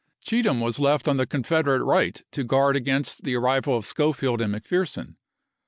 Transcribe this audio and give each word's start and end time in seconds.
Cheatham 0.23 0.59
was 0.59 0.79
left 0.79 1.07
on 1.07 1.17
the 1.17 1.27
Confederate 1.27 1.83
right 1.83 2.23
to 2.31 2.43
guard 2.43 2.75
against 2.75 3.23
the 3.23 3.35
arrival 3.35 3.77
of 3.77 3.85
Schofield 3.85 4.41
and 4.41 4.55
McPherson. 4.55 5.13